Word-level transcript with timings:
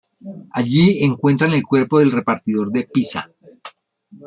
Allí 0.53 1.03
encuentran 1.03 1.51
el 1.53 1.61
cuerpo 1.61 1.99
del 1.99 2.11
repartidor 2.11 2.71
de 2.71 2.85
pizza. 2.91 3.29